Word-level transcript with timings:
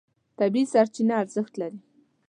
طبیعي 0.39 0.65
سرچینه 0.73 1.13
ارزښت 1.21 1.53
لري. 1.61 1.79